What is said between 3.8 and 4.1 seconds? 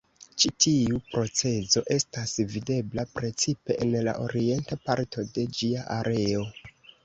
en